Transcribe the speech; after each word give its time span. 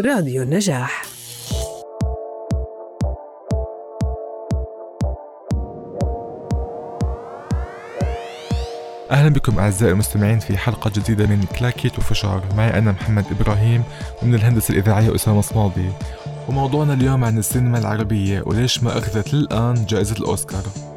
راديو 0.00 0.42
النجاح. 0.42 1.02
أهلا 9.10 9.28
بكم 9.28 9.58
أعزائي 9.58 9.92
المستمعين 9.92 10.38
في 10.38 10.58
حلقة 10.58 10.90
جديدة 10.96 11.26
من 11.26 11.44
كلاكيت 11.58 11.98
وفشار. 11.98 12.42
معي 12.56 12.78
أنا 12.78 12.92
محمد 12.92 13.24
إبراهيم 13.40 13.82
ومن 14.22 14.34
الهندسة 14.34 14.72
الإذاعية 14.72 15.14
أسامة 15.14 15.40
صمادي. 15.40 15.90
وموضوعنا 16.48 16.92
اليوم 16.92 17.24
عن 17.24 17.38
السينما 17.38 17.78
العربية 17.78 18.42
وليش 18.46 18.82
ما 18.82 18.98
أخذت 18.98 19.34
للآن 19.34 19.86
جائزة 19.86 20.16
الأوسكار. 20.16 20.95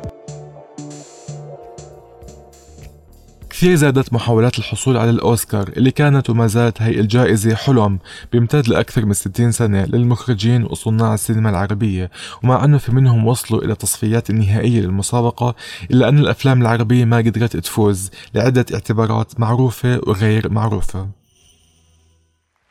كثير 3.59 3.75
زادت 3.75 4.13
محاولات 4.13 4.59
الحصول 4.59 4.97
على 4.97 5.09
الأوسكار 5.09 5.67
اللي 5.67 5.91
كانت 5.91 6.29
وما 6.29 6.47
زالت 6.47 6.81
هي 6.81 6.99
الجائزة 6.99 7.55
حلم 7.55 7.99
بيمتد 8.31 8.67
لأكثر 8.67 9.05
من 9.05 9.13
60 9.13 9.51
سنة 9.51 9.85
للمخرجين 9.85 10.63
وصناع 10.63 11.13
السينما 11.13 11.49
العربية 11.49 12.11
ومع 12.43 12.63
أنه 12.63 12.77
في 12.77 12.91
منهم 12.91 13.27
وصلوا 13.27 13.61
إلى 13.61 13.75
تصفيات 13.75 14.29
النهائية 14.29 14.81
للمسابقة 14.81 15.55
إلا 15.91 16.09
أن 16.09 16.19
الأفلام 16.19 16.61
العربية 16.61 17.05
ما 17.05 17.17
قدرت 17.17 17.57
تفوز 17.57 18.11
لعدة 18.33 18.65
اعتبارات 18.73 19.39
معروفة 19.39 20.01
وغير 20.07 20.51
معروفة 20.51 21.07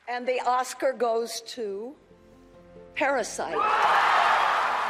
And 0.08 0.26
the 0.26 0.40
Oscar 0.46 0.92
goes 0.98 1.42
to 1.54 1.92
Parasite. 2.96 3.97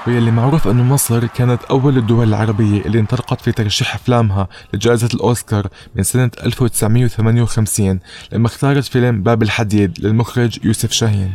واللي 0.07 0.31
معروف 0.31 0.69
أنه 0.69 0.83
مصر 0.85 1.27
كانت 1.27 1.63
أول 1.65 1.99
الدول 1.99 2.29
العربية 2.29 2.81
اللي 2.81 3.01
انطلقت 3.01 3.41
في 3.41 3.53
ترشيح 3.53 3.95
أفلامها 3.95 4.49
لجائزة 4.75 5.09
الأوسكار 5.15 5.67
من 5.95 6.03
سنة 6.03 6.31
1958 6.45 8.01
لما 8.33 8.47
اختارت 8.47 8.85
فيلم 8.85 9.23
باب 9.23 9.43
الحديد 9.43 9.99
للمخرج 10.01 10.59
يوسف 10.65 10.93
شاهين. 10.93 11.33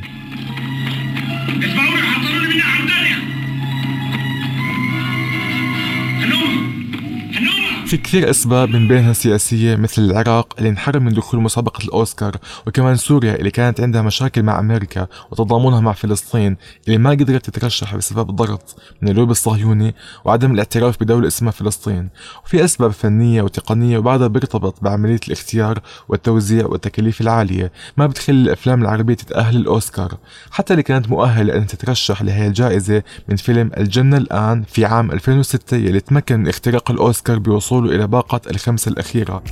في 7.93 7.99
كثير 7.99 8.29
أسباب 8.29 8.69
من 8.69 8.87
بينها 8.87 9.13
سياسية 9.13 9.75
مثل 9.75 10.01
العراق 10.01 10.53
اللي 10.57 10.69
انحرم 10.69 11.05
من 11.05 11.13
دخول 11.13 11.41
مسابقة 11.41 11.83
الأوسكار 11.83 12.37
وكمان 12.67 12.95
سوريا 12.95 13.35
اللي 13.35 13.51
كانت 13.51 13.81
عندها 13.81 14.01
مشاكل 14.01 14.43
مع 14.43 14.59
أمريكا 14.59 15.07
وتضامنها 15.31 15.81
مع 15.81 15.93
فلسطين 15.93 16.57
اللي 16.87 16.97
ما 16.97 17.09
قدرت 17.09 17.49
تترشح 17.49 17.95
بسبب 17.95 18.29
الضغط 18.29 18.75
من 19.01 19.09
اللوب 19.09 19.31
الصهيوني 19.31 19.95
وعدم 20.25 20.51
الاعتراف 20.51 21.03
بدولة 21.03 21.27
اسمها 21.27 21.51
فلسطين. 21.51 22.09
وفي 22.45 22.63
أسباب 22.63 22.91
فنية 22.91 23.41
وتقنية 23.41 23.97
وبعدها 23.97 24.27
بيرتبط 24.27 24.83
بعملية 24.83 25.19
الاختيار 25.27 25.79
والتوزيع 26.09 26.65
والتكاليف 26.65 27.21
العالية 27.21 27.71
ما 27.97 28.07
بتخلي 28.07 28.41
الأفلام 28.41 28.81
العربية 28.81 29.13
تتأهل 29.13 29.55
الأوسكار 29.55 30.17
حتى 30.51 30.73
اللي 30.73 30.83
كانت 30.83 31.09
مؤهلة 31.09 31.55
أن 31.55 31.67
تترشح 31.67 32.21
لهي 32.21 32.47
الجائزة 32.47 33.03
من 33.29 33.35
فيلم 33.35 33.71
الجنة 33.77 34.17
الآن 34.17 34.63
في 34.63 34.85
عام 34.85 35.11
2006 35.11 35.77
يلي 35.77 35.99
تمكن 35.99 36.39
من 36.39 36.47
اختراق 36.47 36.91
الأوسكار 36.91 37.39
بوصول 37.39 37.82
الوصول 37.83 37.95
إلى 37.95 38.07
باقة 38.07 38.41
الخمسة 38.49 38.89
الأخيرة. 38.89 39.43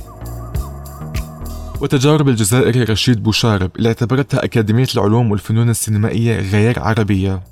وتجارب 1.80 2.28
الجزائري 2.28 2.82
رشيد 2.84 3.22
بوشارب 3.22 3.70
اللي 3.76 3.88
اعتبرتها 3.88 4.44
أكاديمية 4.44 4.86
العلوم 4.94 5.30
والفنون 5.30 5.70
السينمائية 5.70 6.40
غير 6.40 6.80
عربية. 6.80 7.42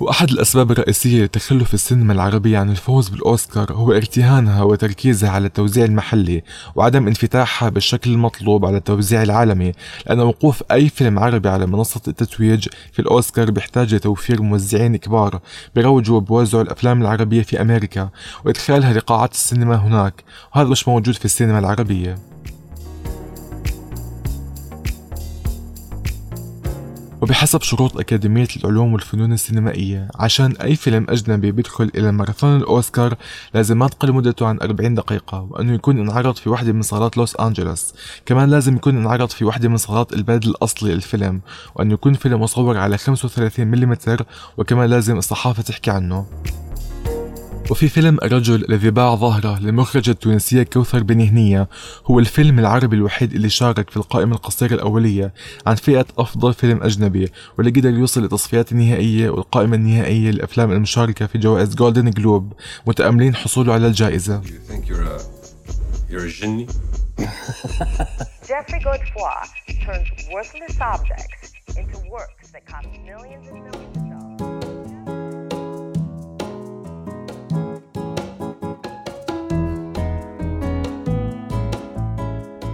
وأحد 0.00 0.30
الأسباب 0.30 0.70
الرئيسية 0.70 1.24
لتخلف 1.24 1.74
السينما 1.74 2.12
العربية 2.12 2.58
عن 2.58 2.70
الفوز 2.70 3.08
بالأوسكار 3.08 3.72
هو 3.72 3.92
ارتهانها 3.92 4.62
وتركيزها 4.62 5.30
على 5.30 5.46
التوزيع 5.46 5.84
المحلي 5.84 6.42
وعدم 6.74 7.06
انفتاحها 7.06 7.68
بالشكل 7.68 8.10
المطلوب 8.10 8.66
على 8.66 8.76
التوزيع 8.76 9.22
العالمي 9.22 9.72
لأن 10.06 10.20
وقوف 10.20 10.62
أي 10.72 10.88
فيلم 10.88 11.18
عربي 11.18 11.48
على 11.48 11.66
منصة 11.66 12.00
التتويج 12.08 12.68
في 12.92 12.98
الأوسكار 12.98 13.50
بيحتاج 13.50 13.94
لتوفير 13.94 14.42
موزعين 14.42 14.96
كبار 14.96 15.40
بيروجوا 15.74 16.16
وبوزعوا 16.16 16.62
الأفلام 16.62 17.02
العربية 17.02 17.42
في 17.42 17.60
أمريكا 17.60 18.08
وإدخالها 18.44 18.92
لقاعات 18.92 19.32
السينما 19.32 19.76
هناك 19.76 20.24
وهذا 20.54 20.68
مش 20.68 20.88
موجود 20.88 21.14
في 21.14 21.24
السينما 21.24 21.58
العربية. 21.58 22.35
وبحسب 27.20 27.62
شروط 27.62 27.98
أكاديمية 27.98 28.48
العلوم 28.56 28.92
والفنون 28.92 29.32
السينمائية 29.32 30.08
عشان 30.14 30.56
أي 30.56 30.76
فيلم 30.76 31.06
أجنبي 31.08 31.52
بيدخل 31.52 31.90
إلى 31.94 32.12
ماراثون 32.12 32.56
الأوسكار 32.56 33.14
لازم 33.54 33.78
ما 33.78 33.88
تقل 33.88 34.12
مدته 34.12 34.46
عن 34.46 34.58
40 34.62 34.94
دقيقة 34.94 35.48
وأنه 35.50 35.72
يكون 35.74 35.98
انعرض 35.98 36.36
في 36.36 36.48
واحدة 36.48 36.72
من 36.72 36.82
صالات 36.82 37.16
لوس 37.16 37.36
أنجلوس. 37.36 37.94
كمان 38.26 38.50
لازم 38.50 38.76
يكون 38.76 38.96
انعرض 38.96 39.28
في 39.30 39.44
واحدة 39.44 39.68
من 39.68 39.76
صالات 39.76 40.12
البلد 40.12 40.44
الأصلي 40.44 40.94
للفيلم 40.94 41.40
وأنه 41.74 41.94
يكون 41.94 42.14
فيلم 42.14 42.40
مصور 42.40 42.76
على 42.76 42.98
35 42.98 43.66
ملم 43.66 43.96
وكمان 44.56 44.90
لازم 44.90 45.18
الصحافة 45.18 45.62
تحكي 45.62 45.90
عنه. 45.90 46.26
وفي 47.70 47.88
فيلم 47.88 48.18
الرجل 48.22 48.64
الذي 48.68 48.90
باع 48.90 49.14
ظهره 49.14 49.58
للمخرجة 49.58 50.10
التونسية 50.10 50.62
كوثر 50.62 51.02
بن 51.02 51.20
هنية 51.20 51.68
هو 52.06 52.18
الفيلم 52.18 52.58
العربي 52.58 52.96
الوحيد 52.96 53.32
اللي 53.32 53.48
شارك 53.48 53.90
في 53.90 53.96
القائمة 53.96 54.34
القصيرة 54.34 54.74
الأولية 54.74 55.34
عن 55.66 55.74
فئة 55.74 56.06
أفضل 56.18 56.54
فيلم 56.54 56.82
أجنبي 56.82 57.32
واللي 57.58 57.80
قدر 57.80 57.90
يوصل 57.90 58.22
للتصفيات 58.22 58.72
النهائية 58.72 59.30
والقائمة 59.30 59.76
النهائية 59.76 60.30
للأفلام 60.30 60.72
المشاركة 60.72 61.26
في 61.26 61.38
جوائز 61.38 61.74
جولدن 61.74 62.10
جلوب 62.10 62.52
متأملين 62.86 63.34
حصوله 63.34 63.72
على 63.72 63.86
الجائزة. 63.86 64.42
Jeffrey 68.48 68.80
Godefroy 68.86 69.42
turns 69.84 70.08
worthless 70.30 70.76
objects 70.80 71.52
into 71.76 71.98
works 72.10 72.50
that 72.52 72.64
cost 72.66 72.88
millions 73.04 73.48
and 73.48 73.64
millions. 73.64 74.05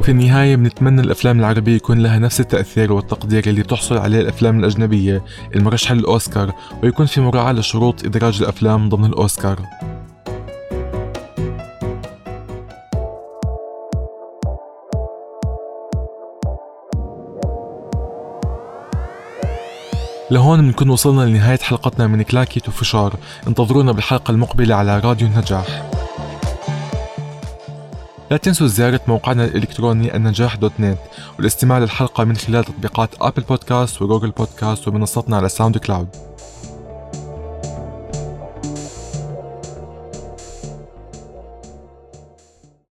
وفي 0.03 0.11
النهاية 0.11 0.57
بنتمنى 0.57 1.01
الأفلام 1.01 1.41
العربية 1.41 1.77
يكون 1.77 1.99
لها 1.99 2.19
نفس 2.19 2.41
التأثير 2.41 2.93
والتقدير 2.93 3.47
اللي 3.47 3.63
تحصل 3.63 3.99
عليه 3.99 4.21
الأفلام 4.21 4.59
الأجنبية 4.59 5.25
المرشحة 5.55 5.95
للأوسكار 5.95 6.53
ويكون 6.83 7.07
في 7.07 7.21
مراعاة 7.21 7.53
لشروط 7.53 8.05
إدراج 8.05 8.43
الأفلام 8.43 8.89
ضمن 8.89 9.05
الأوسكار. 9.05 9.59
لهون 20.31 20.63
بنكون 20.63 20.91
وصلنا 20.91 21.23
لنهاية 21.23 21.59
حلقتنا 21.59 22.07
من 22.07 22.23
كلاكيت 22.23 22.69
وفشار 22.69 23.15
انتظرونا 23.49 23.93
بالحلقة 23.93 24.31
المقبلة 24.31 24.75
على 24.75 24.99
راديو 24.99 25.29
النجاح. 25.29 25.92
لا 28.33 28.39
تنسوا 28.39 28.67
زيارة 28.67 29.01
موقعنا 29.09 29.45
الإلكتروني 29.45 30.17
النجاح 30.17 30.57
dot 30.57 30.73
net 30.81 30.99
والاستماع 31.39 31.79
للحلقة 31.79 32.25
من 32.25 32.37
خلال 32.37 32.65
تطبيقات 32.65 33.11
Apple 33.21 33.43
Podcast 33.43 34.03
و 34.03 34.07
Google 34.07 34.31
Podcast 34.31 34.89
ومنصتنا 34.89 35.37
على 35.37 35.49
SoundCloud 35.49 36.09